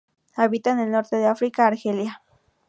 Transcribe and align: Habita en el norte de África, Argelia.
Habita 0.35 0.71
en 0.71 0.79
el 0.79 0.89
norte 0.89 1.15
de 1.17 1.27
África, 1.27 1.67
Argelia. 1.67 2.23